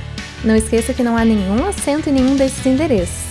[0.43, 3.24] Não esqueça que não há nenhum acento em nenhum desses endereços.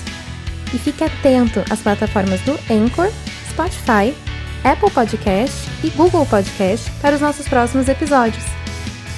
[0.72, 3.10] E fique atento às plataformas do Anchor,
[3.50, 4.14] Spotify,
[4.62, 8.44] Apple Podcast e Google Podcast para os nossos próximos episódios.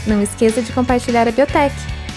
[0.06, 1.95] Não esqueça de compartilhar a Biotech.